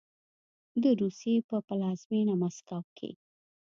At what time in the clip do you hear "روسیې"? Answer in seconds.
1.01-1.35